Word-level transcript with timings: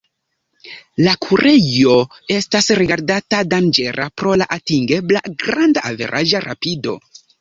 La 1.07 1.11
kurejo 1.25 1.97
estas 2.37 2.69
rigardata 2.79 3.41
danĝera 3.53 4.07
pro 4.23 4.33
la 4.43 4.49
atingebla 4.57 5.23
granda 5.45 5.85
averaĝa 5.91 6.43
rapido. 6.49 6.97